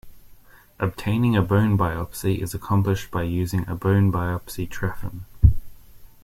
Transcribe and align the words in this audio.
Obtaining 0.79 1.35
a 1.35 1.43
bone 1.43 1.77
biopsy 1.77 2.39
is 2.41 2.55
accomplished 2.55 3.11
by 3.11 3.21
using 3.21 3.67
a 3.69 3.75
bone 3.75 4.11
biopsy 4.11 4.67
trephine. 4.67 5.25